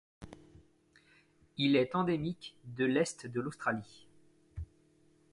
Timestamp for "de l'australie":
3.27-4.07